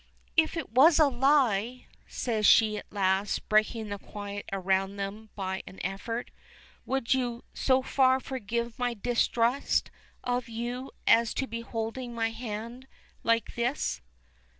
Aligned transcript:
"If 0.35 0.57
it 0.57 0.71
was 0.71 0.97
a 0.97 1.05
lie," 1.09 1.85
says 2.07 2.47
she 2.47 2.75
at 2.75 2.91
last, 2.91 3.47
breaking 3.47 3.89
the 3.89 3.99
quiet 3.99 4.49
around 4.51 4.95
them 4.95 5.29
by 5.35 5.61
an 5.67 5.79
effort, 5.85 6.31
"would 6.87 7.13
you 7.13 7.43
so 7.53 7.83
far 7.83 8.19
forgive 8.19 8.79
my 8.79 8.95
distrust 8.95 9.91
of 10.23 10.49
you 10.49 10.89
as 11.05 11.35
to 11.35 11.45
be 11.45 11.61
holding 11.61 12.15
my 12.15 12.31
hand 12.31 12.87
like 13.23 13.53
this?" 13.53 14.01